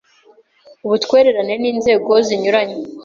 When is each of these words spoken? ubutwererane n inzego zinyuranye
ubutwererane 0.85 1.53
n 1.61 1.65
inzego 1.71 2.11
zinyuranye 2.27 2.77